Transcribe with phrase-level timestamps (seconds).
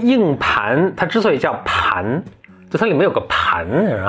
[0.00, 2.22] 硬盘它之所以叫盘，
[2.68, 4.08] 就它里面有个盘，是吧.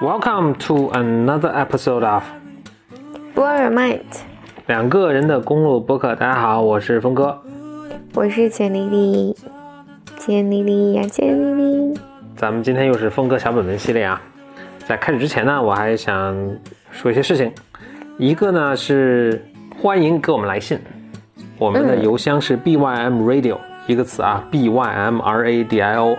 [0.00, 2.24] Welcome to another episode of
[3.36, 4.00] Blow your mind，
[4.66, 6.16] 两个人的公路播客。
[6.16, 7.40] 大家好，我是峰哥。
[8.14, 9.36] 我是简丽丽，
[10.16, 11.98] 简丽丽呀，简丽丽。
[12.36, 14.20] 咱们今天又是峰哥小本本系列啊。
[14.92, 16.36] 在开始之前呢，我还想
[16.90, 17.50] 说一些事情。
[18.18, 19.42] 一个呢是
[19.80, 20.78] 欢迎给我们来信，
[21.56, 23.56] 我们的邮箱是 bym radio
[23.86, 26.14] 一个词啊，bym radio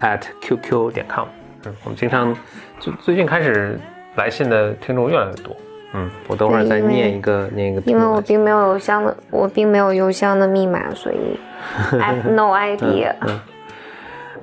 [0.00, 1.26] at qq 点 com。
[1.64, 2.36] 嗯，我们经常
[2.78, 3.80] 就最近开始
[4.16, 5.56] 来信的听众越来越多。
[5.94, 8.04] 嗯，我等会儿再念一个念一个因为。
[8.04, 11.16] 我并没有邮箱的，我并没有邮箱的密码，所以
[11.98, 13.14] I have no idea。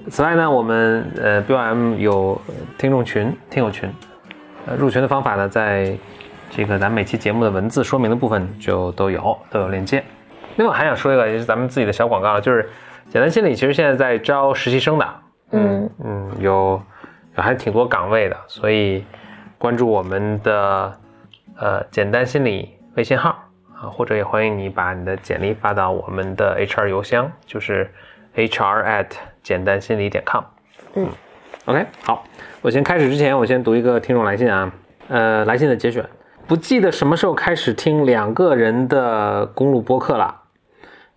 [0.09, 3.89] 此外呢，我们呃 BOM 有呃听众群、听友群，
[4.66, 5.95] 呃，入群的方法呢，在
[6.49, 10.03] 这个咱每期节目的文字说明的部分就都有都有链接。
[10.57, 12.69] 另外还想说一个，也是咱们自己的小广告，就是
[13.09, 15.07] 简单心理其实现在在招实习生的，
[15.52, 16.81] 嗯嗯，有
[17.38, 19.05] 有还挺多岗位的，所以
[19.57, 20.91] 关注我们的
[21.57, 23.29] 呃简单心理微信号
[23.75, 27.89] 啊，或者也欢迎你把你的简历发到我们的 HR 邮箱，就是
[28.35, 29.07] HR at
[29.44, 30.44] 简单心理点 com。
[30.95, 31.08] 嗯
[31.66, 32.23] ，OK，好，
[32.61, 34.72] 我先开始之前，我先读一个听众来信啊，
[35.08, 36.06] 呃，来信的节选，
[36.47, 40.42] 不记得什么时候开始听两个人的公路播客了，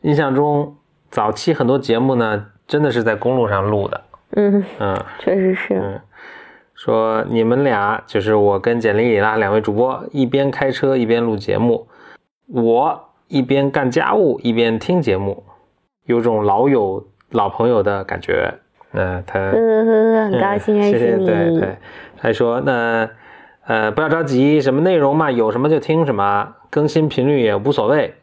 [0.03, 0.77] 印象中
[1.11, 5.05] 早期很多节目呢，真的是在公路上录的，嗯，嗯。
[5.19, 5.75] 确实是。
[5.75, 6.01] 嗯，
[6.75, 11.89] 说你们俩就是我跟简历里啦两位主播，一边开车一边录节目，
[12.47, 15.45] 我一边干家务一边听节目，
[16.05, 18.53] 有种老友老朋友的感觉。
[18.97, 21.27] 那、他呵呵呵，很高兴认谢谢识你。
[21.27, 21.77] 对对，
[22.17, 23.09] 他还说那
[23.67, 28.15] 呃不要着急，什么内容嘛，有什么就听什么，更新频率也无所谓，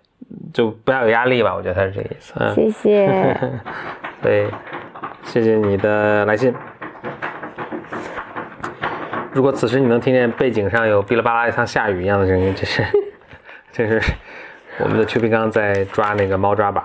[0.53, 1.53] 就不要有压力吧。
[1.53, 2.33] 我觉得他是这个意思。
[2.38, 3.38] 嗯，谢谢。
[4.23, 4.47] 对，
[5.23, 6.53] 谢谢你的来信。
[9.33, 12.83] 如果此时你能听见背景上有哔哩吧啦像下雨一样的声音，这是
[13.73, 14.01] 这是
[14.79, 16.83] 我们的邱皮刚在抓那个猫抓板。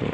[0.00, 0.06] 嗯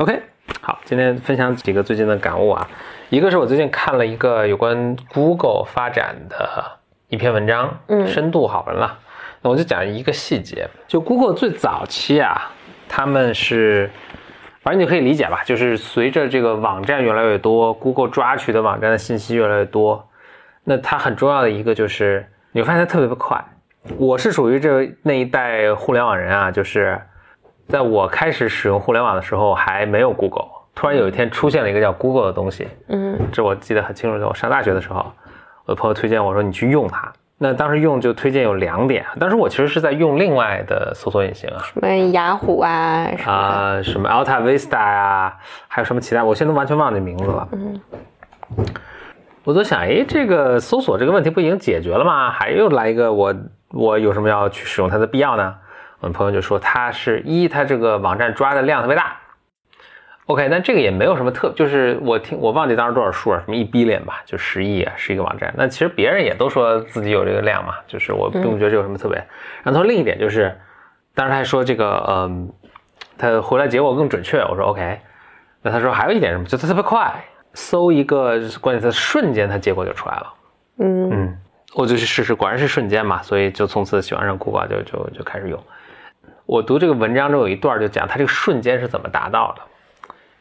[0.00, 0.18] ，OK，
[0.62, 2.66] 好，今天分享几个最近的感悟啊。
[3.10, 6.48] 一个是我最近看了一个有关 Google 发展的
[7.08, 8.98] 一篇文章，嗯深度好文了。
[9.42, 12.50] 那我就讲一个细节，就 Google 最早期啊，
[12.88, 13.90] 他们是，
[14.62, 20.08] 反正你可以理解吧，就是随着这个网站越来越多，Google 抓取的网站的信息越来越多，
[20.64, 23.38] 那它很重要的一个就是，你会发现它特别的快。
[23.98, 26.98] 我是属于这那一代互联网人啊，就是
[27.70, 35.06] 在我开始使用互联网的时候还没有 Google，突然有一天出现了一个叫 Google 的东西，嗯这我记得很清楚，在我上大学的时候，
[35.66, 37.10] 我的朋友推荐我说你去用它。
[37.42, 45.34] 那当时用就推荐有两点，当时我其实是在用另外的搜索引擎啊，什么雅虎啊什么什么 Alta Vista 呀、
[45.66, 47.48] 还有什么其他，我现在都完全忘记名字了。
[47.52, 47.80] 嗯，
[49.44, 52.30] 我都想，哎，这个搜索这个问题不已经解决了吗？
[52.30, 53.34] 还又来一个我，
[53.70, 55.54] 我有什么要去使用它的必要呢？
[56.00, 59.16] 我们朋友就说，他是一，他这个网站抓的量特别大。
[60.26, 65.52] OK，那这个也没有什么特，就是我听我忘记当时多少数了，什么一 billion 吧，就十亿啊，是一个网站。
[65.56, 69.22] 那其实别人也都说自己有这个量嘛，就是我并不觉得这有什么特别。
[69.62, 70.56] 然后另一点就是，
[71.14, 72.52] 当时他还说这个，嗯，
[73.18, 74.38] 他回来结果更准确。
[74.42, 75.00] 我说 OK，
[75.62, 77.12] 那他说还有一点什么，就他特别快，
[77.52, 80.34] 搜一个关键词瞬间，他结果就出来了。
[80.78, 81.38] 嗯嗯，
[81.74, 85.60] 我就去试试，果然是瞬间嘛，所以就从此喜欢上 Google，就就就开始用。
[86.50, 89.62] 我读这个文章中有一段就讲它这个瞬间是怎么达到的。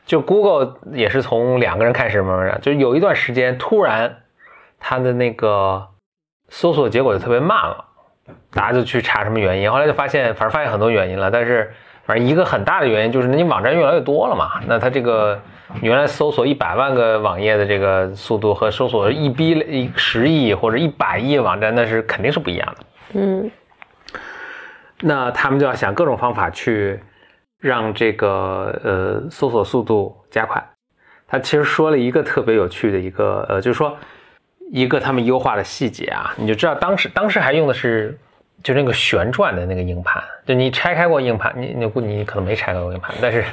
[0.08, 4.18] 就 Google 也是从两个人开始慢慢的，就有一段时间突然
[4.80, 5.88] 它的那个
[6.48, 7.86] 搜索结果就特别慢了，
[8.52, 11.72] 大家就去查什么原因，后来就发现，反正发现很多原因了，但是
[12.06, 15.40] 反正一个很大的原因就是你网站越来越多了嘛，那它这个
[15.80, 22.86] 原来搜索一百万个网页的这个速度和搜索一 B 一十亿或者一百亿网站那是肯定是不一样的。
[23.14, 23.52] 嗯
[25.02, 27.00] 那他们就要想各种方法去
[27.60, 30.64] 让这个呃搜索速度加快。
[31.28, 33.96] 他其实说了一个特别有趣的一个呃，就是说
[34.72, 38.18] 一个他们优化的细节啊，你就知道当时当时还用的是
[38.64, 43.46] 就那个旋转的那个硬盘，就你拆开过硬盘，你你估你可能没拆开过硬盘，但是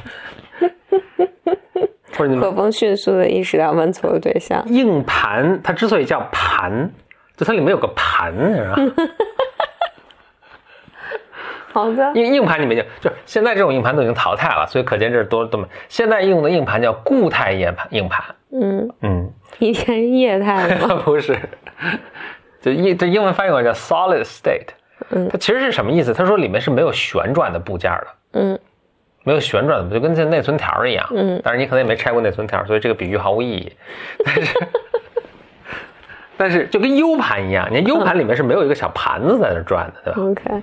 [2.17, 4.65] 或者你们何峰迅速的意识到问错了对象。
[4.69, 6.91] 硬盘它之所以叫盘，
[7.37, 8.77] 就它里面有个盘，是吧？
[11.77, 15.69] 好的，硬硬盘里面就就现在这种硬盘都已经淘汰了，所以可见这是多多么。
[15.91, 20.95] 现在用的硬盘叫固态硬盘，硬盘，嗯，嗯，以前是液态的吗？
[21.05, 21.37] 不是，
[22.63, 24.69] 就英这英文翻译过来叫 solid state，
[25.11, 26.15] 嗯它其实是什么意思？
[26.15, 28.59] 他说里面是没有旋转的部件的，嗯
[29.23, 31.07] 没有旋转的，就跟这内存条一样。
[31.15, 33.73] 嗯但是你可能也没拆过内存条，所以这个比喻毫无意义。
[34.25, 34.59] 但是，
[36.39, 40.63] 但是就跟 U 盘一样，你看 U 盘里面是没有一个小盘子在那转的，对吧？，OK，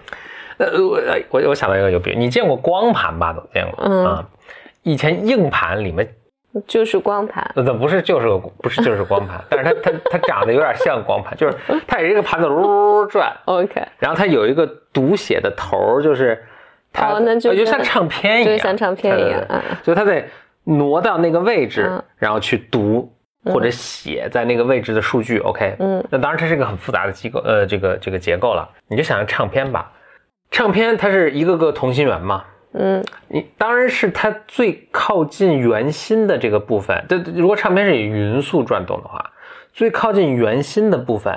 [0.57, 3.33] 呃，我我我想到一个有比喻，你见过光盘吧？
[3.33, 4.25] 都见过嗯啊。
[4.83, 6.07] 以前硬盘里面，
[6.67, 11.55] 就是光盘，呃，不是就是个不是就是光盘，但是它它它长得有点像光盘，就是
[11.87, 16.43] 它也是一个盘子呜转， OK，然后它有一个读写的头，就是
[16.91, 20.23] 它，哦那就呃就像唱片一样，就像唱片一样对对对嗯所以它得
[20.65, 23.11] 挪到那个位置，嗯然后去读
[23.45, 25.39] 或者写在那个位置的数据。
[25.39, 28.69] OK，嗯那当然它是一个很复杂的机构，呃，这个这个结构了。
[28.87, 29.91] 你就想象唱片吧，
[30.53, 37.03] 唱片它是一个个同心圆嘛，嗯你当然是它最靠近圆心的这个部分。
[37.09, 39.31] 这如果唱片是以匀速转动的话，
[39.73, 41.35] 最靠近圆心的部分，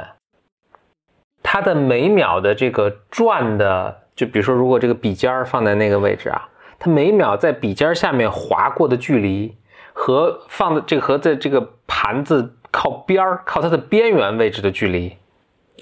[1.42, 6.46] 它的每秒的这个转的，就比如说，如果这个笔尖儿放在那个位置啊，
[6.78, 9.56] 它每秒在笔尖儿下面划过的距离
[9.94, 15.16] 和放的这个和在这个盘子靠边儿、靠它的边缘位置的距离，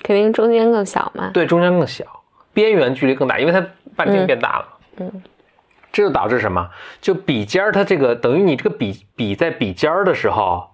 [0.04, 1.32] 肯定中间更小嘛。
[1.34, 2.04] 对，中间更小，
[2.54, 3.62] 边缘距离更大，因为它
[3.94, 4.68] 半径变大了。
[5.00, 5.22] 嗯
[5.92, 6.68] 这就导致什么？
[7.00, 10.68] 就笔尖儿它这个等于你这个笔笔在笔尖儿的时候，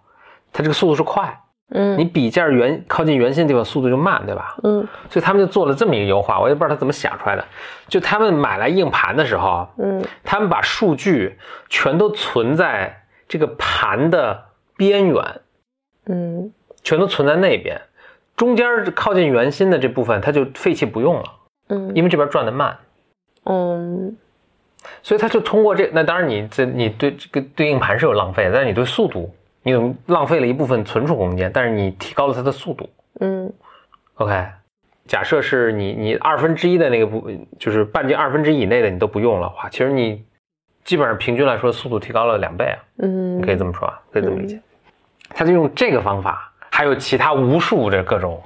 [0.50, 1.38] 它这个速度是快，
[1.72, 4.56] 嗯你笔尖儿圆靠近圆心的地方速度就慢，对吧？
[4.62, 7.44] 嗯所以他们就做了这么一个优化，我也不知道他怎么想出来的。
[7.86, 11.38] 就他们买来硬盘的时候，嗯他们把数据
[11.68, 14.42] 全都存在这个盘的
[14.74, 15.40] 边缘，
[16.06, 16.50] 嗯
[16.82, 17.78] 全都存在那边，
[18.36, 21.24] 中间靠近圆心的这部分它就废弃不用了，
[21.70, 22.76] 嗯因为这边转的慢。
[23.44, 24.16] 嗯
[25.02, 29.32] 所以他就通过这，那当然你这你对这个对硬盘是有浪费的，但是你对速度，
[29.62, 32.88] 你有浪费了一部分存储空间，但是你提高了它的速度。
[33.20, 33.52] 嗯
[34.14, 34.46] OK，
[35.06, 40.24] 假设是你你二分之一的那个部，就是半径二分之一以内的你都不用了话，其实你
[40.84, 44.60] 基本上平均来说速度提高了两倍啊，嗯，你可以这么说啊，可以这么理解。
[45.28, 48.42] 他就用这个方法，还有其他无数的各种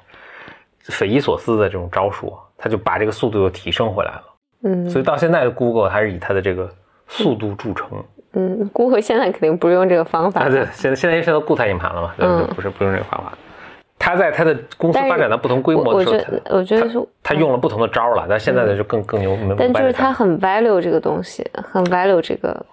[0.81, 4.23] 匪夷所思的这种招数，他就把这个速度又提升回来了。
[4.65, 6.71] 嗯所以到现在的 Google 还是以它的这个
[7.07, 7.89] 速度著称。
[8.33, 13.37] 嗯，Google 现在肯定不是用这个方法啊，，对，现在现在现在都固态硬盘了嘛，对嗯不是不用这个方法。
[13.97, 16.17] 他在他的公司发展到不同规模的时候，
[16.51, 19.37] 我我觉得他用了不同的招儿了，但现在的就更更牛。
[19.37, 22.65] 明但就是他很 value 这个东西，很 value 这个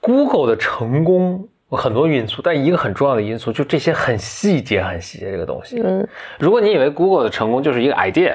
[0.00, 5.80] ，Google 的成功有很多因素，但一个很重要的因素就这些很细节、很细节这个东西。
[5.80, 6.06] 嗯
[6.38, 8.34] 如果你以为 Google 的成功就是一个 idea，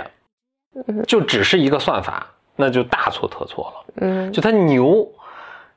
[1.08, 3.94] 就只是一个算法，那就大错特错了。
[4.02, 5.08] 嗯就它牛，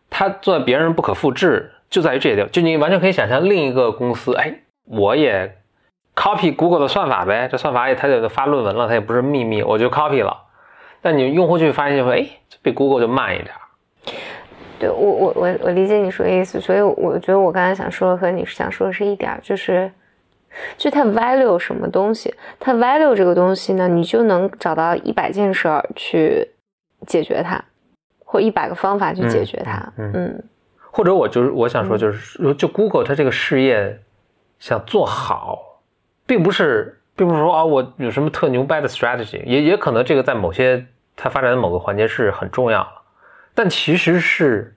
[0.09, 2.49] 它做别人不可复制，就在于这一点。
[2.51, 4.55] 就你完全可以想象另一个公司，哎，
[4.85, 5.57] 我也
[6.15, 10.45] copy Google 的算法呗，这算法也它也发论文了，它也不是秘密，我就 copy 了。
[11.03, 13.51] 但你用户去发现就会，哎，这比 Google 就慢一点。
[14.79, 19.91] 对我我我我理解你说的意思，所以我觉得我刚才想说的和你想说的是一点儿，就是，
[20.77, 26.49] 就它 value 什么东西，它 value 这个东西呢，你就能找到一百件事儿去
[27.07, 27.63] 解决它，
[28.25, 30.45] 或一百个方法去解决它，嗯嗯
[30.91, 34.01] 或者我就是我想说，就是就 Google 它这个事业
[34.59, 35.81] 想做好，
[36.27, 42.89] 并不是并不是说啊我有什么特牛掰的 strategy，也也可能这个在某些它发展的某个环节是很重要的，
[43.55, 44.75] 但其实是，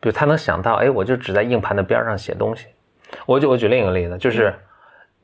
[0.00, 2.66] 比如他能想到，哎，我就只在硬盘的边上写东西。
[3.24, 4.52] 我就我举另一个例子，就是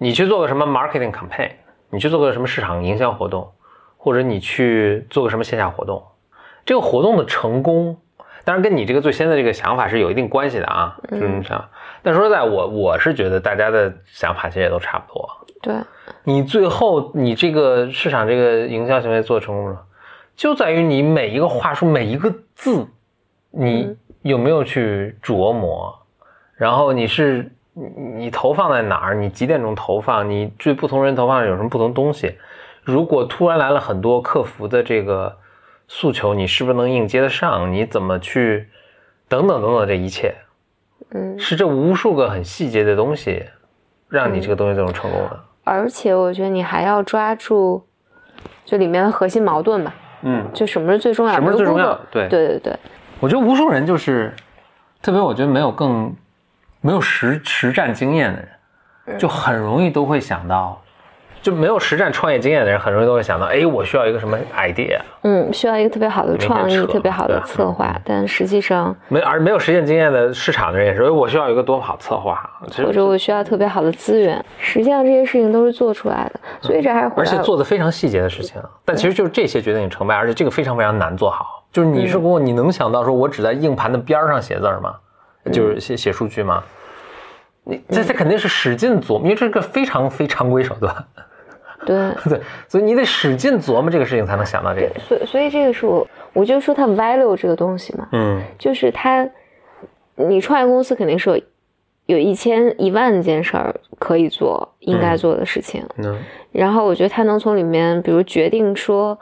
[0.02, 1.52] 你去做个什么 marketing campaign，
[1.88, 3.52] 你去做个什么市场营销活动，
[3.96, 6.02] 或者你去做个什么线下活动，
[6.66, 7.96] 这个活动的成功，
[8.44, 11.64] 当然跟你这个最先的这个想法是有一定关系的啊，就是这么想。
[12.02, 15.30] 但说实在，我我是觉得大家的想法其实也都差不多。
[15.62, 15.72] 对，
[16.24, 19.86] 你最后你这个市场这个营销行为做成功了，
[20.34, 22.88] 就在于你每一个话术每一个字，
[23.52, 25.96] 你有没有去琢磨，
[26.56, 27.86] 然后你是你
[28.24, 32.36] 你投放在哪儿，你几点钟投放，你对不同人投放有什么不同东西？
[32.84, 35.36] 如果突然来了很多客服的这个
[35.88, 37.72] 诉求，你是不是能应接得上？
[37.72, 38.68] 你怎么去
[39.28, 40.34] 等等等等这一切，
[41.10, 43.44] 嗯，是这无数个很细节的东西，
[44.08, 45.40] 让你这个东西最终成功的。
[45.64, 47.86] 而且我觉得你还要抓住，
[48.64, 52.76] 就里面的核心矛盾吧，嗯，就什么是最重要的，什么是最重要对对对对，
[53.20, 54.34] 我觉得无数人就是，
[55.00, 56.12] 特别我觉得没有更
[56.82, 58.44] 没有实实战经验的
[59.06, 60.78] 人，就很容易都会想到，
[61.40, 72.38] 就没有实战创业经验的人，很容易都会想到，哎，我需要一个什么 idea，嗯，需要一个特别好的创意，特别好的策划，但实际上，没而没有实践经验的市场的人也是，哎，我需要一个多好策划，
[72.84, 81.64] 或者我需要特别好的资源，实际上这些事情都是做出来的，所以这还是回而且做的非常细节的事情，但其实就是这些决定你成败，而且这个非常非常难做好。
[81.72, 84.94] 就是你是给我，你能想到说我只在硬盘的边儿上写字儿吗？
[85.50, 86.62] 就是写写数据嘛？
[87.64, 90.92] 你这这肯定是使劲琢磨，因为这是个非常非常规手段，
[91.86, 92.12] 对。
[92.28, 95.00] 对，所以你得使劲琢磨这个事情才能想到这个。
[95.00, 99.28] 所以所以这个是我，我就说它 value 这个东西嘛，嗯就是它，
[100.16, 101.40] 你创业公司肯定是有
[102.06, 105.84] 有一千一万件事儿可以做，应该做的事情。
[105.98, 106.18] 嗯
[106.50, 109.18] 然后我觉得他能从里面，比如决定说，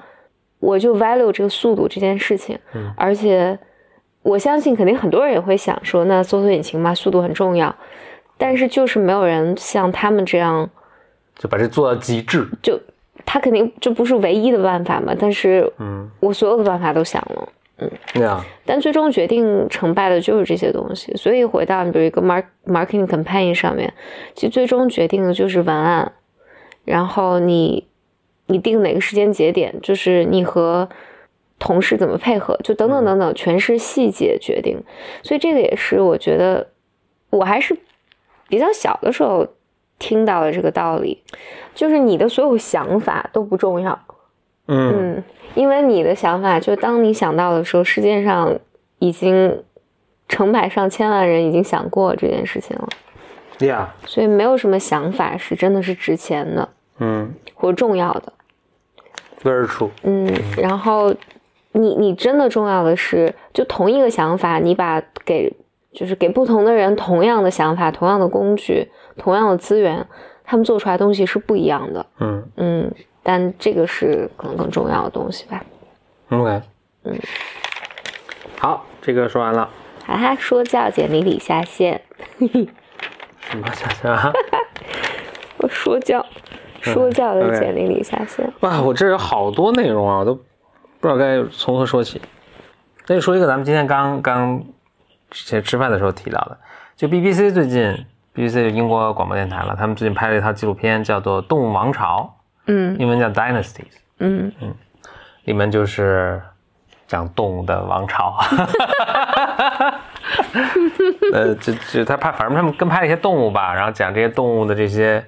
[0.58, 3.58] 我就 value 这个速度这件事情，嗯而且
[4.22, 7.74] 我相信肯定很多人也会想说，那搜索引擎嘛，速度很重要，
[8.36, 10.68] 但是就是没有人像他们这样，
[11.36, 12.46] 就把这做到极致。
[12.62, 12.78] 就
[13.24, 17.48] 他肯定这不是唯一的办法嘛，但是嗯，我所有的办法都想了。
[17.82, 23.90] 嗯对啊，但最终决定成败的就是这些东西，所以回到比如一个 mark marketing campaign 上面，
[24.34, 26.12] 其实最终决定的就是文案，
[26.84, 27.86] 然后你
[28.48, 30.86] 你定哪个时间节点，就是你和
[31.60, 34.82] 同事怎么配合，就等等等等，全是细节决定。
[35.22, 36.66] 所以这个也是我觉得
[37.30, 37.76] 我还是
[38.48, 39.46] 比较小的时候
[40.00, 41.22] 听到的这个道理，
[41.74, 43.96] 就是你的所有想法都不重要，
[44.66, 45.24] 嗯嗯，
[45.54, 48.58] 因为你的想法，就当你想到的时候，世界上
[48.98, 49.62] 已经
[50.26, 58.32] 成百上千万人已经想过这件事情了，呀，所以没有什么想法是真的是值钱的嗯或重要的。
[59.42, 59.90] ，very true。
[60.02, 60.26] 嗯，
[60.56, 61.14] 然后
[61.72, 65.52] 你你真的重要的是，就同一个想法，你把给
[65.92, 70.06] 就是给不同的人同样的想法、同样的工具、同样的资源，
[70.44, 72.06] 他们做出来东西是不一样的。
[72.18, 75.64] 嗯嗯，但这个是可能更重要的东西吧。
[76.30, 76.62] ，OK，
[77.04, 77.16] 嗯，
[78.58, 79.68] 好，这个说完了。
[80.06, 82.00] 哈哈，说教简历里下线。
[83.40, 84.32] 什么下线啊？
[85.58, 86.24] 我说教，
[86.80, 88.52] 说教的简历里下线。
[88.60, 90.38] 哇，我这有好多内容啊，我都
[91.00, 92.20] 不知道该从何说起。
[93.06, 94.62] 那就说一个咱们今天刚刚
[95.30, 96.56] 之前吃饭的时候提到的，
[96.94, 102.32] 就 BBC 最近，BBC 就英国广播电台了，他们最近拍了一套纪录片，叫做《动物王朝
[102.66, 104.52] 嗯》，英文叫 Dynasties，嗯，
[105.44, 106.40] 里面就是
[107.08, 108.38] 讲动物的王朝。
[111.32, 115.24] 呃，就就他拍，反正他们跟拍了一些动物吧，然后讲这些动物的这些，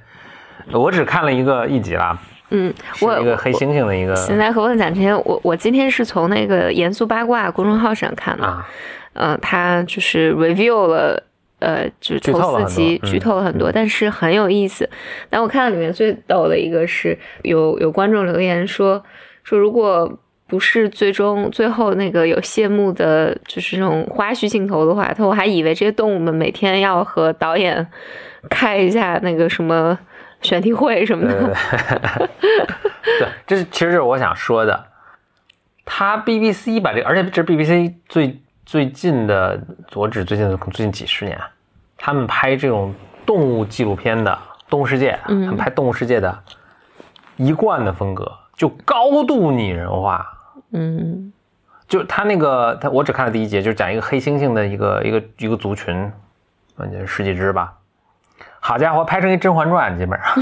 [0.71, 2.17] 我只看了一个一集啦，
[2.53, 8.69] 嗯，是我一个黑猩猩的一个现在和我讲这些，我我今天是从那个严肃八卦公众号上看的，啊，
[9.15, 11.23] 嗯、他就是 review 了。
[11.65, 14.91] 呃，就是头四集嗯剧透了很多，但是很有意思。
[15.31, 19.01] 但我看到里面最逗的一个是有有观众留言说
[19.45, 20.13] 说如果
[20.49, 27.87] 不是最终最后那个有谢幕的，就是这种花絮镜头的话，他我还以为这些动物们每天要和导演
[28.51, 29.97] 开一下那个什么
[30.43, 31.55] 选题会什么对的。
[32.41, 34.87] 对对，这是其实这是我想说的。
[35.85, 39.61] 他 BBC 把这个，而且这是 BBC 最最近的，
[39.95, 41.39] 我指最近的最近几十年，
[41.97, 42.95] 他们拍这种
[43.27, 44.31] 动物纪录片的
[44.71, 46.43] 《动物世界》，他们拍《动物世界》的
[47.37, 50.27] 一贯的风格，就高度拟人化。
[50.71, 51.33] 嗯
[51.89, 56.11] 就他那个，他我只看了第一节，就是讲一个黑猩猩的一个一个一个族群，
[56.75, 57.75] 反正十几只吧。
[58.65, 60.33] 好家伙，拍成一《甄嬛传》，基本上，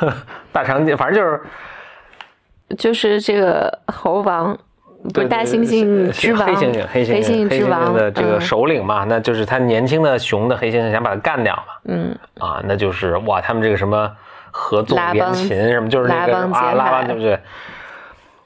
[0.50, 1.40] 大长今，反正就是
[2.78, 4.56] 就是这个猴王，
[5.02, 12.16] 不对是大猩猩之王，黑猩猩，黑猩猩，黑猩猩之王的这个嗯首领嘛，那就是他年轻的熊的黑猩猩想把他干掉嘛，嗯。
[12.38, 14.10] 啊，那就是哇，他们这个什么
[14.50, 17.04] 合纵连拉帮琴什么，就是那拉个啊，拉帮派。
[17.08, 17.38] 对不对？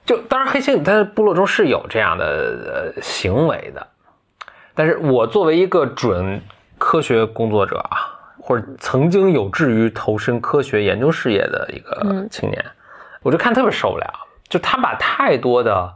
[0.04, 3.86] 就当然黑猩猩它部落中是有这样的呃行为的，
[4.74, 6.42] 但是我作为一个准
[6.80, 8.08] 科学工作者啊，
[8.40, 12.64] 或者曾经有志于投身科学研究事业的一个嗯青年，
[13.22, 14.10] 我就看特别受不了，
[14.48, 15.92] 就他把太多的，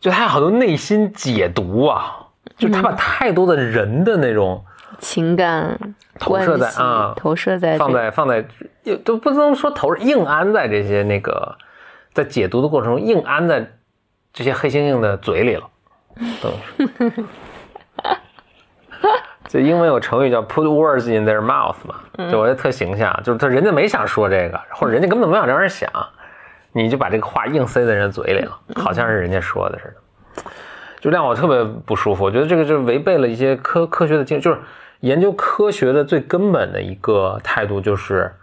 [0.00, 2.16] 就他有好多内心解读啊，
[2.56, 4.64] 就他把嗯太多的人的那种。
[5.00, 5.78] 情感
[6.18, 8.42] 投射在啊投射在放在放在，
[8.84, 11.54] 也都不能说投硬安在这些那个
[12.14, 13.70] 在解读的过程中硬安在
[14.32, 15.68] 这些黑猩猩的嘴里了。
[19.54, 21.94] 就英文有成语叫 “put words in their mouth” 嘛，
[22.28, 25.88] 就我觉得特形象，就是他人家没想说这个，或者人家根本没往这玩意儿想，
[26.72, 30.42] 你就把这个话硬塞在人嘴里了，好像是人家说的似的。
[31.00, 32.24] 就让我特别不舒服。
[32.24, 34.58] 我觉得这个就是违背了一些科科学的精，就是
[35.00, 38.34] 研究科学的最根本的一个态度，就是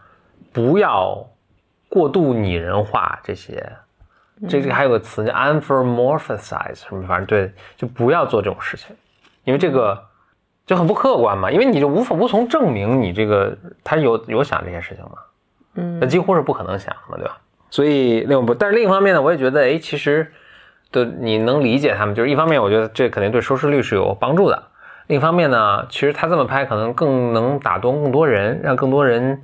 [0.53, 1.27] 不要
[1.89, 3.70] 过度拟人化这些。
[4.48, 8.96] 这这个还有个词叫 anthropomorphize 什么，反正对，就不要做这种事情，
[9.44, 10.01] 因为这个
[10.71, 15.11] 就很不客观嘛，因为你就无法无从证明你这个他有有想这些事情吗？
[15.75, 17.37] 嗯那几乎是不可能想的嘛，对吧？
[17.69, 20.31] 所以另不，但是另一方面呢，我也觉得，哎，其实
[20.89, 24.57] 对你能理解他们，就是一方面，我觉得这肯定对收视率是有帮助的；
[25.07, 29.43] 另一方面呢，其实他这么拍可能更能打动更多人，让更多人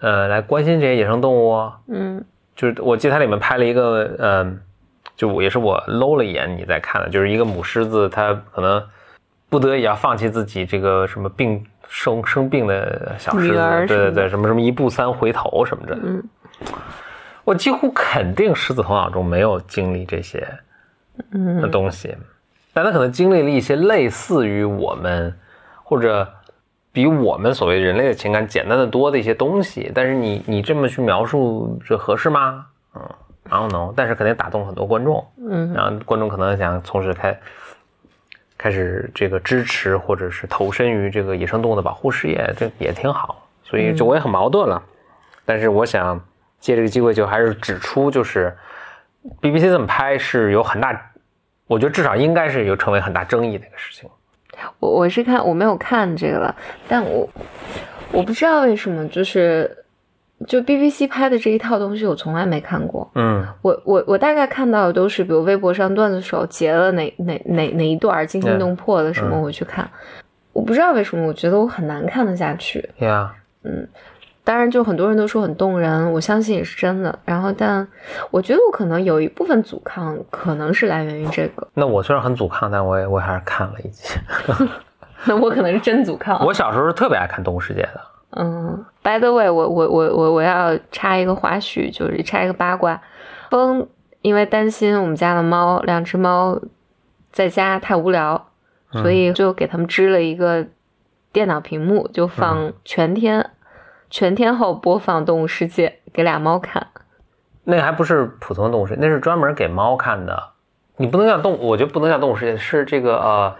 [0.00, 1.72] 呃来关心这些野生动物哦。
[1.88, 2.22] 嗯
[2.54, 4.60] 就是我记得它里面拍了一个，嗯、
[5.16, 8.84] 就我也是我搂了一眼你在看的，就是一个母狮子，它可能
[9.48, 16.22] 不得已要放弃自己这个什么病生生病的小狮子，对对对，什么什么一步三回头什么的，嗯，
[17.44, 22.14] 我几乎肯定狮子头脑中没有经历这些的嗯东西，
[22.74, 25.34] 但他可能经历了一些类似于我们
[25.82, 26.28] 或者
[26.92, 32.66] 比我们所谓人类的情感简单的多的一些东西，但是你你这么去描述，这合适吗？
[32.94, 33.02] 嗯
[33.48, 35.72] ，I don't know，但是肯定打动很多观众，嗯。
[35.72, 37.38] 然后观众可能想从事开
[38.58, 43.48] 开始这个支持或者是投身于这个野生动物的保护事业，这也挺好。
[43.62, 44.82] 所以就我也很矛盾了，
[45.44, 46.20] 但是我想
[46.58, 48.52] 借这个机会就还是指出，就是
[49.40, 50.98] BBC 这么拍是有很大，
[51.66, 54.08] 我觉得至少应该是有成为很大争议的一个事情。
[54.80, 56.56] 我我是看我没有看这个了，
[56.88, 57.28] 但我
[58.10, 59.70] 我不知道为什么，就是
[60.46, 63.10] 就 BBC 拍的这一套东西，我从来没看过。
[63.14, 69.88] 嗯我我我大概看到的都是，比如微博上段子手截了哪哪哪哪一段惊心动魄的什么，嗯我去看。
[70.52, 72.88] 我不知道为什么，我觉得我很难看得下去。
[73.00, 73.28] ，Yeah，
[74.44, 77.16] 当然，就很多人都说很动人，我相信也是真的。
[77.24, 77.86] 然后，但
[78.30, 81.68] 我觉得我可能有一部分阻抗，可能是来源于这个。
[81.74, 84.14] 那我虽然很阻抗，但我也我还是看了一集。
[85.26, 86.42] 那我可能是真阻抗。
[86.46, 88.00] 我小时候是特别爱看《动物世界》的。
[88.36, 93.00] 嗯，by the way，我我我我我要插一个花絮，就是插一个八卦。
[93.48, 93.88] 风
[94.20, 96.60] 因为担心我们家的猫，两只猫
[97.32, 98.50] 在家太无聊，
[98.92, 100.66] 所以就给他们支了一个
[101.32, 103.50] 电脑屏幕，就放全天、
[104.10, 106.88] 全天候播放《动物世界》给俩猫看。
[107.64, 110.50] 那还不是普通的动物世界，那是专门给猫看的。
[110.96, 113.56] 你不能叫动物，我觉得不能叫动物世界，是这个呃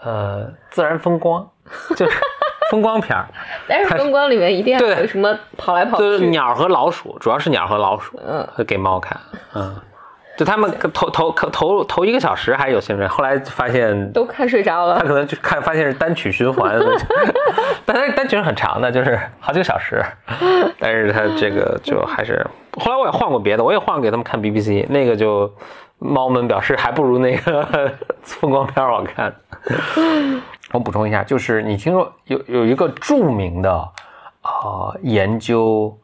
[0.00, 1.48] 呃自然风光，
[1.96, 2.18] 就是
[2.72, 3.26] 风光片儿，
[3.68, 4.96] 但是风光里面一定要对。
[5.00, 9.14] 有什么跑来跑去，就是鸟和老鼠，主要是鸟和老鼠，嗯，会给猫看，
[9.54, 9.76] 嗯，
[10.38, 14.94] 就他们头头头头头一个小时还有兴奋，后来发现都看睡着了。
[14.96, 15.08] 他了。
[15.08, 16.80] 可能就看发现是单曲循环，
[17.84, 20.02] 但它单曲是很长的，就是好几个小时，
[20.80, 22.42] 但是他这个就还是
[22.78, 25.52] 后来我也换过别的，我也换过给他们看 BBC，那个就
[25.98, 27.92] 猫们表示还不如那个
[28.24, 29.30] 风光片好看。
[30.72, 33.92] 我补充一下，就是你听说有有一个著名的
[34.42, 35.96] 呃研究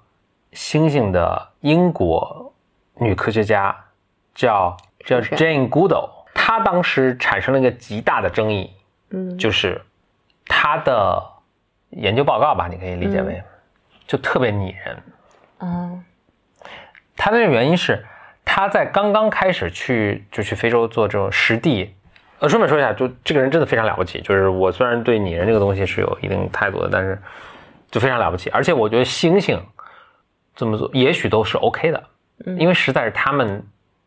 [0.53, 2.53] 猩猩的英国
[2.95, 3.75] 女科学家
[4.35, 8.71] 叫叫 Jane Goodall，她当时产生了一个极大的争议，
[9.11, 9.39] 嗯。
[9.39, 9.81] 就是
[10.47, 11.23] 她的
[11.91, 13.43] 研究报告吧，你可以理解为、
[14.07, 15.03] 就特别拟人。
[15.61, 16.05] 嗯。
[17.17, 18.07] 他的原因是
[18.45, 21.97] 她在刚刚开始去就去非洲做这种实地，
[22.41, 24.21] 呃，顺便说一下，就这个人真的非常了不起。
[24.21, 27.19] 就是我虽然对拟人这个东西是有一定态度的，但是
[27.91, 28.49] 就非常了不起。
[28.51, 29.59] 而且我觉得猩猩
[30.55, 32.03] 这么做也许都是 OK 的，
[32.59, 33.63] 因为实在是他们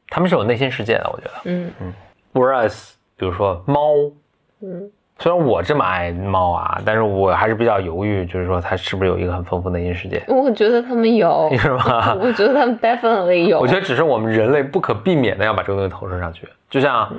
[0.08, 1.32] 他们是有内心世界的，我觉得。
[1.46, 1.94] 嗯嗯
[2.34, 3.94] Whereas 比如说猫，
[4.62, 4.89] 嗯
[5.20, 12.15] 虽然我这么爱猫啊，但是我还是比较犹豫，就是说它是不是有一个很丰富的内心世界，我觉得他们有， 是吗？
[12.20, 13.60] 我觉得他们 definitely 有。
[13.60, 16.48] 我觉得只是我们人类不可避免的要把这个东西投射上去。
[16.70, 17.13] 就像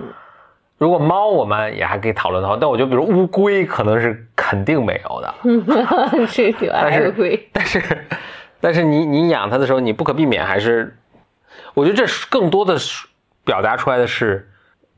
[0.82, 5.34] 如果猫我们也还可以讨论的话，但我觉得比如乌龟可能是肯定没有的。
[5.44, 8.06] 得 是有但是爱，但是
[8.60, 10.92] 但是你你养它的时候，你不可避免还是，
[11.72, 13.06] 我觉得这更多的是
[13.44, 14.50] 表达出来的是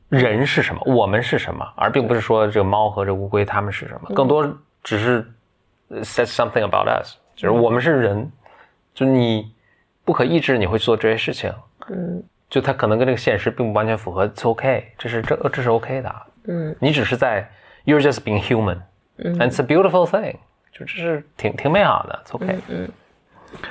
[0.09, 4.43] 人是什么，我们是什么，而并不是说这个猫和这乌龟它们是什么，更多
[4.83, 5.23] 只是
[6.01, 8.31] says something about us，就是我们是人，
[8.91, 9.53] 就你
[10.03, 11.53] 不可抑制你会去做这些事情，
[11.89, 16.15] 嗯就它可能跟这个现实并不完全符合，it's OK，这是这这是 OK 的，
[16.47, 17.49] 嗯你只是在
[17.85, 18.79] you're just being human，
[19.17, 20.35] 嗯 and it's a beautiful thing，
[20.71, 22.59] 就这是挺挺美好的，it's OK。
[22.69, 22.89] 嗯，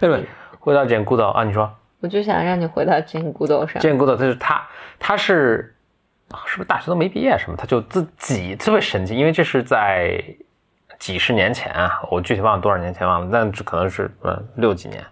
[0.00, 0.24] 对不对？
[0.58, 3.80] 回到简孤岛啊，你说我就想让你回到金骨头上。
[3.80, 5.74] 简孤岛，他是他他是
[6.46, 7.56] 是不是大学都没毕业什么？
[7.56, 10.22] 他就自己特别神奇，因为这是在
[10.98, 15.04] 几十年前啊，我具体忘了多少年前忘了，但可能是呃六几年，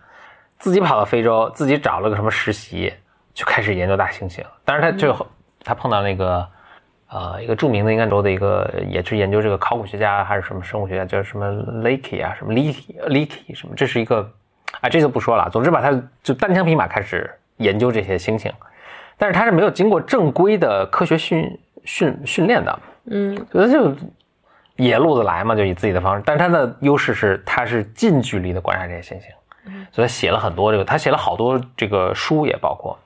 [0.58, 2.92] 自己跑到非洲，自己找了个什么实习，
[3.34, 4.42] 就开始研究大猩猩。
[4.64, 5.26] 当然他最后、
[5.64, 6.46] 他碰到那个。
[7.14, 11.46] 呃，一个著名的应该州的一个，也是研究这个考古学家还是什么生物学家，叫什么
[11.82, 14.26] Leakey 啊，什么 Leakey Leakey 什么，这是一个
[14.80, 15.46] 啊，这就不说了。
[15.50, 15.92] 总之吧，他
[16.22, 18.50] 就单枪匹马开始研究这些猩猩，
[19.18, 23.94] 但是他是没有经过正规的科学训训训练的，嗯所以就
[24.76, 26.22] 野路子来嘛，就以自己的方式。
[26.24, 29.24] 但是他的优势是，他是近距离的观察这些猩猩，
[29.92, 32.98] 所以他写了很多这个，他写了好多这个书，也包括，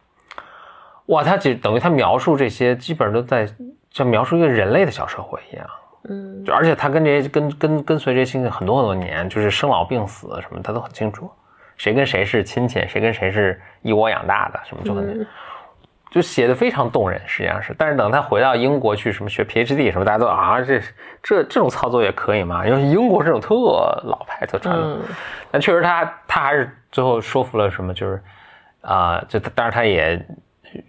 [1.06, 3.48] 哇，他就等于他描述这些，基本上都在
[3.90, 5.66] 像描述一个人类的小社会一样。
[6.08, 11.28] 嗯就而且他跟这些跟跟跟随这些猩猩很多很多年，就是生老病死什么，他都很清楚，
[11.76, 15.26] 谁跟谁是亲戚，谁跟谁是一窝养大的，什么就很，嗯
[16.08, 17.74] 就写的非常动人，实际上是。
[17.76, 20.80] 但是等他回到英国去，什么学 PhD 什么，大家都啊，这
[21.22, 22.66] 这这种操作也可以嘛？
[22.66, 23.54] 因为英国这种特
[24.04, 25.00] 老派、特传统，嗯
[25.50, 28.22] 但确实他他还是最后说服了什么，就是
[28.80, 30.24] 啊、就他当然他也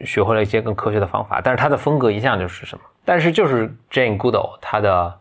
[0.05, 5.19] 学会了一些更科学的方法，但是他的风格一向就是什么，但是就是 Jane Goodall 他的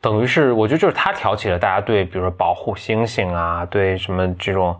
[0.00, 4.78] 等于是我觉得就是他挑起了大家对比如说保护猩猩啊，对什么这种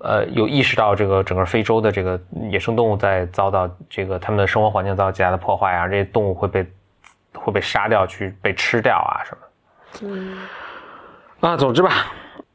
[0.00, 2.20] 呃有意识到这个整个非洲的这个
[2.50, 6.66] 野生动物在遭到这个他们的生活环境遭到极大的破坏啊，这些动物会被
[7.34, 9.38] 会被杀掉去被吃掉啊什么。
[10.02, 10.38] 嗯
[11.40, 12.06] 啊，总之吧，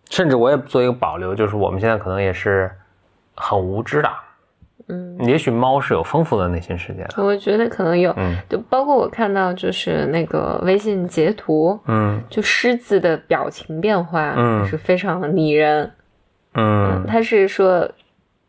[0.10, 2.72] 甚至我也做一个保留，就是我们现在可能也是
[3.36, 4.10] 很无知的，
[4.88, 7.24] 嗯，也许猫是有丰富的内心世界的。
[7.24, 8.36] 我觉得可能有，嗯。
[8.48, 12.22] 就包括我看到就是那个微信截图，嗯。
[12.30, 14.66] 就狮子的表情变化嗯。
[14.68, 15.92] 是非常的拟人。
[16.54, 17.04] 嗯。
[17.08, 17.90] 他是说，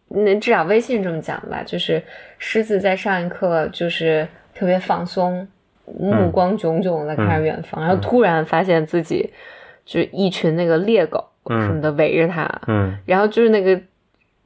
[0.08, 2.02] 那至少微信这么讲吧，就是
[2.38, 5.48] 狮子在上一刻就是特别放松，
[5.98, 9.32] 目光炯炯的看着远方，然后突然发现自己
[9.86, 12.94] 就是一群那个猎狗什么的围着它，嗯。
[13.06, 13.80] 然后就是那个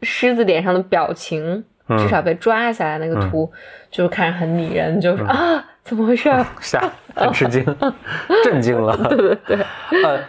[0.02, 1.64] 狮子脸上的表情，嗯
[1.98, 3.50] 至少被抓下来那个图，
[3.90, 6.30] 就是看着很拟人，就是、啊，怎么回事？
[6.60, 6.80] 吓，
[7.14, 7.64] 很吃惊，
[8.44, 8.96] 震惊了。
[8.96, 9.58] 对对对，
[10.04, 10.20] 呃，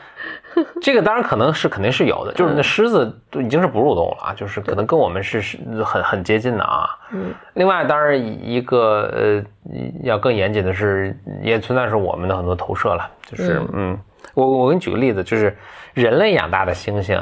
[0.82, 6.90] 这个当然可能是肯定是有的，就是那狮子都已经是哺乳动物了啊，就是可能跟我们是是很很接近的啊。
[7.12, 13.98] 嗯另外，当然一个呃要更严谨的是，也存在是我们的很多投射了，就是嗯，
[14.34, 15.56] 我我给你举个例子，就是
[15.94, 17.22] 人类养大的猩猩，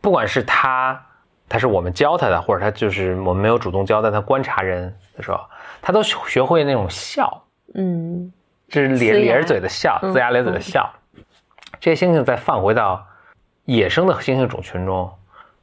[0.00, 1.00] 不管是它。
[1.48, 5.40] 它是我们教他的，或者他就是我们没有主动教，但他观察人的时候，
[5.80, 7.42] 他都学会那种笑，
[7.74, 8.32] 嗯
[8.68, 10.12] 就是咧咧着嘴的笑，嗯。
[10.12, 10.90] 龇牙咧嘴的笑。
[11.78, 13.06] 这些猩猩再放回到
[13.64, 15.08] 野生的猩猩种群中，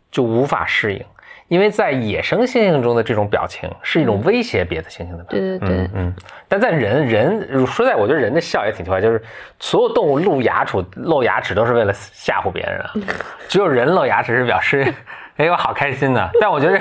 [0.10, 1.04] 就无法适应，
[1.48, 5.60] 因为在野生猩猩中的这种表情是一种威胁别的猩猩的表情。
[5.60, 5.78] 对对对。
[5.78, 6.16] 嗯嗯，
[6.48, 9.22] 但在人人说在，我觉得人的笑也挺奇怪，就是
[9.60, 12.94] 所有动物露牙齿露牙齿都是为了吓唬别人啊，
[13.50, 14.94] 只有人露牙齿是表示，
[15.38, 16.30] 哎，我好开心呐。
[16.40, 16.80] 但我觉得，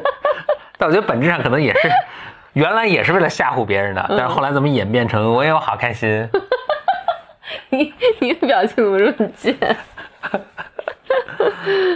[0.78, 1.90] 但我觉得本质上可能也是，
[2.54, 6.28] 原来也是为了吓唬别人的，但是后来怎么演变成我也我好开心？
[7.70, 9.56] 你你的表情怎么这么贱？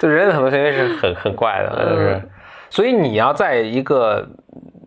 [0.00, 2.22] 就人的很多行为是很很怪的，就是，
[2.68, 4.26] 所以你要在一个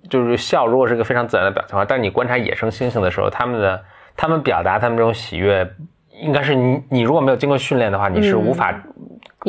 [0.10, 3.82] 就是笑，如果是一个非常自然的表情的话，但是你观察野生猩猩的时候，他们的
[4.16, 5.68] 他们表达他们这种喜悦，
[6.22, 8.78] 应该是你你如果没有经过训练的话，你是无法你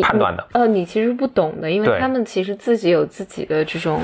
[0.03, 0.47] 判断的。
[0.53, 4.01] 呃，你其实不懂的，因为他们其实自己有自己的这种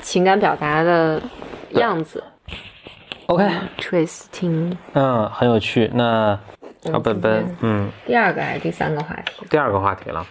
[0.00, 1.20] 情感表达的
[1.70, 2.22] 样子。
[3.26, 5.90] OK，Trace 听嗯，很有趣。
[5.92, 6.38] 那
[6.80, 9.46] 小本本，嗯，第二个还是第三个话题？
[9.50, 10.24] 第二个话题了，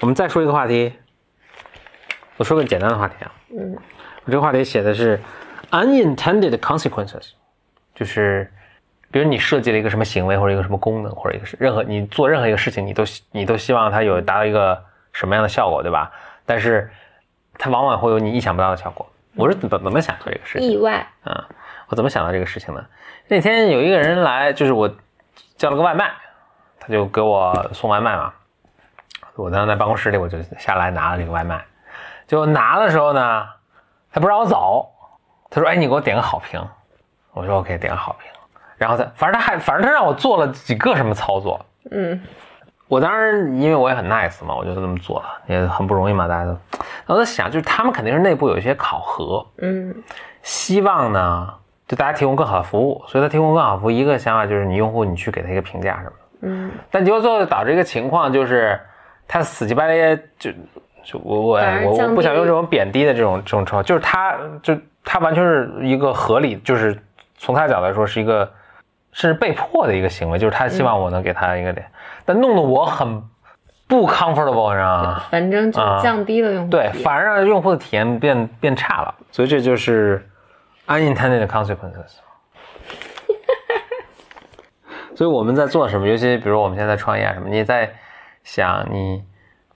[0.00, 0.92] 我们再说一个话题。
[2.36, 3.76] 我说个简单的话题啊，嗯
[4.24, 5.20] 我这个话题写的是
[5.72, 7.30] unintended consequences，
[7.94, 8.50] 就是
[9.10, 14.80] 比如你设计了一个什么行为或者一个什么功能或者一个是任何你做任何一个事情，你都希你都希望它有达到一个
[15.12, 16.10] 什么样的效果，对吧？
[16.46, 16.90] 但是
[17.58, 19.04] 它往往会有你意想不到的效果。
[19.36, 20.70] 我是怎么怎么想到这个事情？
[20.70, 21.44] 意外，嗯，
[21.88, 22.84] 我怎么想到这个事情呢？
[23.28, 24.92] 那天有一个人来，就是我
[25.56, 26.10] 叫了个外卖，
[26.78, 28.32] 他就给我送外卖嘛。
[29.36, 31.64] 我当时在办公室里，我就下来拿了这个外卖。
[32.26, 33.48] 结果拿的时候呢，
[34.12, 34.90] 他不让我走，
[35.48, 36.60] 他说：“哎，你给我点个好评。”
[37.32, 38.30] 我说：“OK，点个好评。”
[38.80, 41.60] 然后他，反正他还，反正他让我做了几个什么操作。
[41.90, 42.18] 嗯
[42.88, 46.50] 我当时，因为我也很 nice 嘛，我就这么做了，也很不容易嘛，大家都。
[46.50, 49.94] 然后我在想，就是他们肯定是内部有一些考核，嗯
[50.42, 51.54] 希望呢，
[51.86, 56.16] 对大家提供更好的服务，所以他提供更好服务，一个想法就是你用户你去给他一个评价什么的，
[56.48, 58.80] 嗯，但结果最后导致一个情况就是，
[59.28, 60.50] 他死乞白赖就
[61.04, 67.00] 就我我我我不想用这种贬低的这种这种称号，就是他就他完全是一个合理，就是
[67.36, 68.50] 从他角度来说是一个
[69.20, 71.86] 甚至被迫的一个行为，就是他希望我能给他一个点，
[72.24, 73.22] 但弄得我很
[73.86, 75.22] 不 comfortable，你知道吗？
[75.30, 80.26] 反正就啊降低了用户对，反而让用户的体验变变差了，所以这就是
[80.86, 82.16] unintended consequences。
[85.14, 86.08] 所以我们在做什么？
[86.08, 87.92] 尤其比如我们现在在创业啊什么，你在
[88.42, 89.22] 想你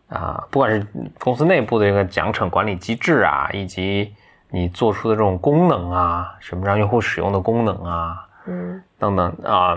[0.08, 0.86] 啊、不管是
[1.18, 4.14] 公司内部的一个奖惩管理机制啊，以及
[4.48, 9.76] 你做出的这种功能啊，什么让用户使用的功能啊，嗯，等等啊，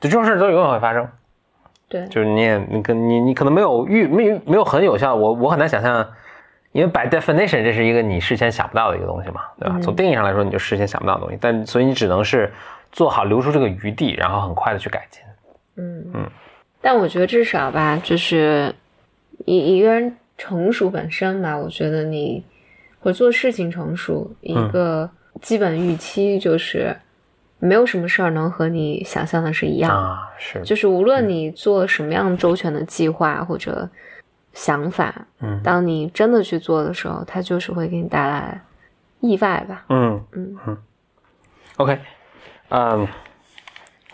[0.00, 1.08] 就这种事都永远会发生。
[1.88, 6.06] 对，就是你也你跟你你可能没有预没有没有很有效，我我很难想象，
[6.72, 9.78] 因为 by definition 这是一个你事先想不到的一个东西嘛，对吧？
[9.82, 12.50] 从定义上来说，你就事先想不到的东西，但所以你只能是
[12.90, 15.22] 做好留出这个余地，然后很快的去改进。
[15.76, 16.30] 嗯嗯
[16.80, 18.74] 但我觉得至少吧，就是
[19.44, 22.42] 一一个人成熟本身吧，我觉得你
[23.00, 25.08] 或做事情成熟，一个
[25.40, 26.96] 基本预期就是
[27.64, 29.90] 没有什么事儿能和你想象的是一样。
[29.96, 33.88] 啊，是，就是无论你做什么样周全的计划或者
[34.52, 38.60] 想法，嗯当你真的去做的时候，它就是会给你带来
[39.20, 39.84] 意外吧。
[39.90, 40.76] 嗯嗯嗯
[41.76, 42.00] ，OK，
[42.70, 43.06] 嗯，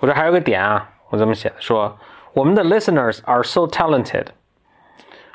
[0.00, 1.98] 我这还有个点啊，我这么写的，说
[2.34, 4.26] 我们的 listeners are so talented。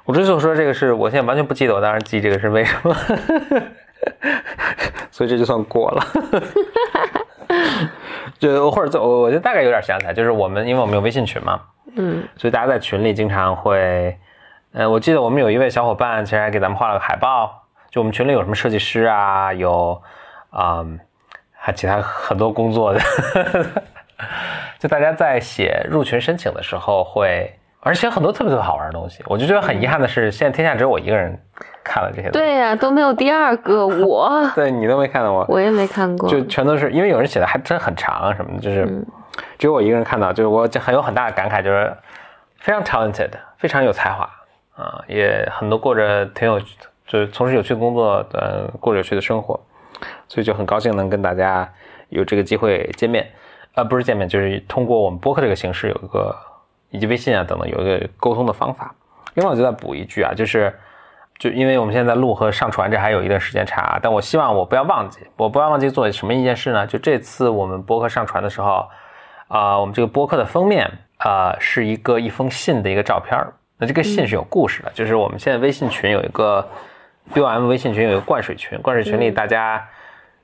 [0.06, 2.96] 我之所以说这个是我现在完全不记得，我当时记这个是为什么，
[5.10, 6.06] 所以这就算过了。
[8.40, 11.62] 就或者我我觉得大概有点想起来，就是我们因为我们有微信群嘛，
[11.96, 12.24] 嗯。
[12.38, 14.18] 所以大家在群里经常会，
[14.74, 20.02] 呃，我记得我们有一位小伙伴其实还给咱们画了个海报，就我们群里有什么设计师啊，有
[20.50, 21.00] 啊、嗯
[21.66, 23.00] 还其他很多工作的，
[24.78, 31.42] 就大家在写入群申请的时候会，而且很多特别特别好玩的东西，我就觉得很遗憾的是，现在天下只有我一个人
[31.84, 36.30] 看了这些东西，对呀、都没有第二个 我，对你都没看到我，我也没看过。
[36.30, 39.06] 就全都是因为有人写的还真很长什么的，就是嗯。
[39.58, 41.92] 只有我一个人看到，就是我就很有很大的感慨，就是
[42.60, 44.30] 非常 talented，非常有才华
[44.76, 46.60] 啊、也很多过着挺有
[47.08, 49.60] 就是从事有趣的工作，呃，过着有趣的生活，
[50.28, 51.68] 所以就很高兴能跟大家
[52.10, 53.28] 有这个机会见面，
[53.74, 56.36] 呃，不是见面，就是通过我们播客这个形式有一个
[56.92, 58.94] 以及微信啊等等有一个沟通的方法。
[59.34, 60.72] 另外，我就再补一句啊，就是
[61.40, 66.88] 就因为我们现在录和上传这还有一段时间差，但我希望我不要忘记，我不要忘记做什么一件事呢？
[66.88, 68.88] 就这次我们播客上传的时候，
[69.48, 73.54] 啊、我们这个播客的封面啊、是一个一封信的一个照片儿。
[73.78, 76.66] 那这个信是有故事的，就是我们现在微信群有一个
[77.34, 79.86] BOM 微信群有一个灌水群，灌水群里大家、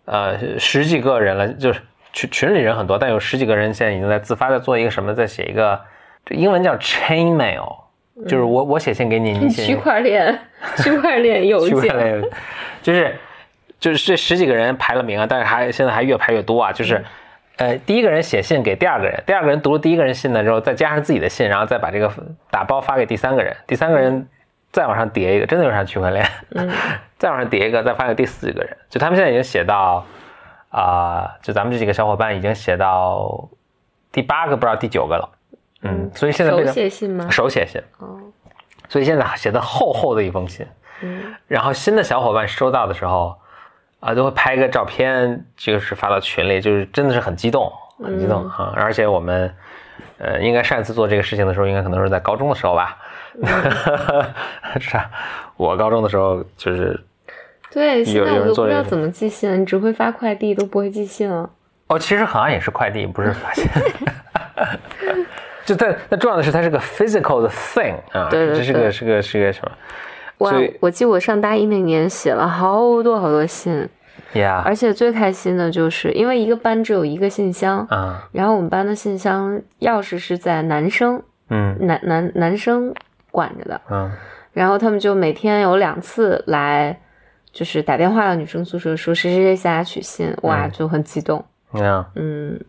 [0.06, 5.80] 呃十几个人了，就是群群里人很多，但有十几个人现在已经在自发的做一个什么，在写一个
[6.26, 7.78] 这英文叫 chain mail，
[8.28, 10.40] 就是我我写信给你，你写区块链，
[10.78, 12.24] 区块链邮 区块件，链，
[12.82, 13.16] 就是
[13.80, 17.04] 就是这十几个人排了名啊，但是还现在还越排越多啊，就是。
[17.58, 22.10] 呃，第一个人写信给第二个人，第二个人读了第一个人信呢之后，再加上自己的信，然后再把这个
[22.50, 24.26] 打包发给第三个人，第三个人
[24.72, 26.26] 再往上叠一个，真的有点像区块链，
[27.20, 28.78] 再往上叠一个，再发给第四个人。
[28.90, 30.06] 就他们现在已经写到
[30.70, 33.50] 啊、就咱们这几个小伙伴已经写到
[34.10, 35.30] 第八个，不知道第九个了。
[35.82, 37.28] 嗯，所以现在变手写信吗？
[37.30, 38.20] 手写信，哦，
[38.88, 40.66] 所以现在写的厚厚的一封信。
[41.02, 43.34] 嗯然后新的小伙伴收到的时候，
[44.02, 47.72] 啊，都会拍个照片，就是发到群里，就是真的是很激动，
[48.04, 48.74] 很激动啊！
[48.76, 49.54] 而且我们，
[50.18, 52.98] 呃，应该上一次做这个事情的时候，应该可能是在高中的时候吧？
[54.80, 55.10] 是啊，
[55.56, 57.00] 我高中的时候就是，
[57.72, 61.50] 对，现在有我都不知道怎么寄信，你只会发快递，都不会寄信了。
[61.88, 63.66] 哦，其实好像也是快递，不是发现。
[65.70, 69.72] 就但那重要的是，它是个 physical 的 thing 啊，对对对这是个是个是个什么
[70.40, 73.88] 我，我记得我上大一那年写了好多好多信
[74.34, 74.64] ，Yeah.？
[74.64, 82.92] 而且最开心的就是因为一个班只有一个信箱，啊，然后我们班的信箱钥匙是在男生嗯男男男生
[83.30, 84.12] 管着的，嗯
[84.54, 87.00] 然后他们就每天有两次来，
[87.54, 91.46] 就是打电话到女生宿舍说谁谁谁下来取信，哇，嗯就很激动。
[91.74, 92.06] 嗯。
[92.16, 92.60] 嗯，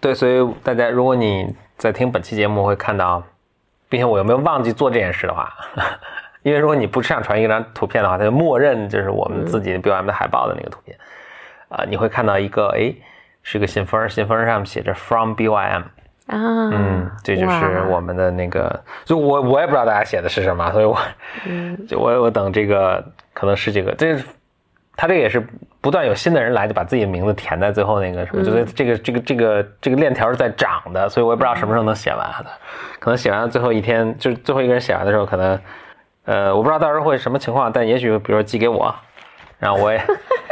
[0.00, 3.22] 对，所以大家，如果你在听本期节目会看到，
[3.88, 5.54] 并且我有没有忘记做这件事的话，
[6.42, 10.98] 因为如果你不上传一张图片的话，它就默认就是我们自己的 BOM 的海报的那个图片，
[11.68, 12.92] 啊、你会看到一个，哎，
[13.44, 15.82] 是个信封，信封上面写着 From BOM
[16.26, 20.98] 啊，嗯，这就是我们的那个，就我我也不知道大家写的是什么，所以我，
[21.88, 24.24] 就我我等这个可能十几个，这是
[24.96, 25.46] 他这个也是
[25.88, 32.50] 不断有新的人来，就把自己的名字填在最后那个什么，就是这个这个这个这个链条是在涨的，所以我也不知道什么时候能写完的，
[32.98, 35.58] 可能写完了最后一天，就是最后一个人写完的时候，可能
[36.26, 38.94] 呃我不知道到时候会什么情况，但也许比如说寄给我，
[39.58, 39.98] 然后我也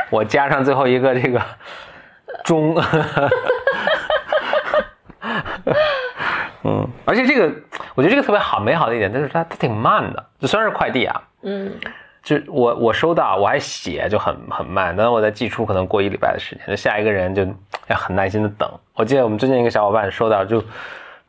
[0.09, 1.38] 我加上最后一个这个
[2.42, 2.75] 中。
[6.64, 7.55] 嗯，而且这个，
[7.94, 11.70] 我觉得这个特别好，美好的一点就是它它挺慢的，就虽然是快递啊，嗯
[12.26, 17.46] 就我我收到我还写就很很慢，但是我再寄出可能过一礼拜的时间，就下一个人就
[17.86, 18.68] 要很耐心的等。
[18.94, 20.60] 我记得我们最近一个小伙伴收到就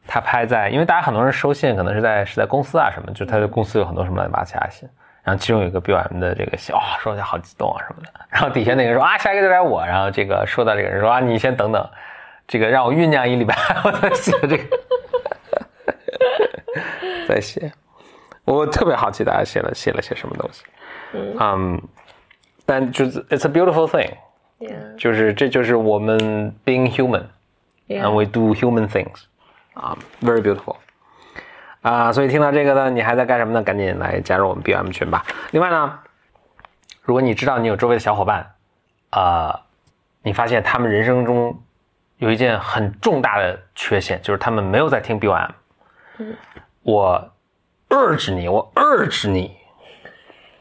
[0.08, 4.90] 他拍在，因为大家很多人收信可能是在是在公司啊什么，就他的公司有很多什么乱七八信，
[5.22, 11.88] 然后其中有一个 BOM 的这个信，哇、说起来好激动啊什么的，然后底下那个人说啊下一个就该我，然后这个收到这个人说啊你先等等，
[12.48, 14.64] 这个让我酝酿一礼拜，我再写这个，
[17.30, 17.72] 再写，
[18.46, 20.64] 我特别好奇大家写了写了些什么东西，
[21.14, 21.82] 嗯，
[22.66, 27.24] 但就是 it's a beautiful thing，Yeah, 就是这就是我们 being human。
[27.90, 28.12] and yeah.
[28.12, 29.24] we do human things，
[29.74, 30.76] 啊、v e r y beautiful，
[31.82, 33.64] 啊、所以听到这个呢，你还在干什么呢？
[33.64, 35.26] 赶紧来加入我们 BM 群吧。
[35.52, 36.00] 另外呢，
[37.02, 38.46] 如果你知道你有周围的小伙伴，
[39.12, 39.58] 啊，
[40.22, 41.58] 你发现他们人生中
[42.18, 45.50] 有一件很重大的缺陷，就是他们没有在听 BM，
[46.84, 47.32] 我
[47.88, 49.56] urge 你，我 urge 你，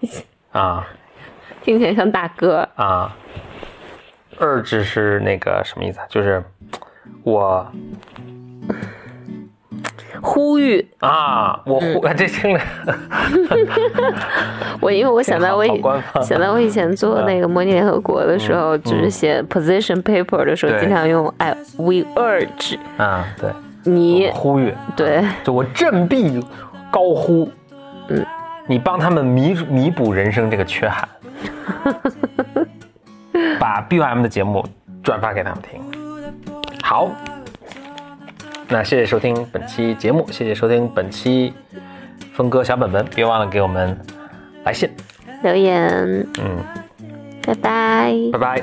[0.57, 0.87] 啊。
[1.63, 2.69] 听起来像大哥。
[2.77, 3.15] 啊
[4.39, 6.07] ，urge 是那个什么意思啊？
[6.09, 6.43] 就是
[7.23, 7.67] 我。
[10.23, 10.89] 呼吁。
[11.01, 12.61] 啊，我呼、这听着，
[14.81, 15.83] 我，因为我想到我以
[16.23, 23.51] 想到我以前做那个模拟联合国的时候，就是写 position paper 的时候，经常用哎 we urge 啊，对，
[23.85, 25.23] 你呼吁，对。
[25.45, 26.45] 就我振臂
[26.91, 27.49] 高呼，
[28.09, 28.25] 嗯，
[28.67, 31.09] 你帮他们弥弥补人生这个缺憾。
[33.59, 34.65] 把 bom 的节目
[35.03, 35.81] 转发给他们听。
[36.83, 37.11] 好
[38.69, 41.53] 那谢谢收听本期节目谢谢收听本期
[42.33, 43.97] 峰哥小本本别忘了给我们
[44.65, 44.91] 来信。
[45.43, 46.59] 留言嗯
[47.47, 48.13] 拜拜。
[48.33, 48.63] 拜拜。